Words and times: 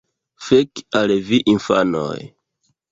Fek' 0.45 0.81
al 1.01 1.13
vi 1.29 1.39
infanoj! 1.57 2.19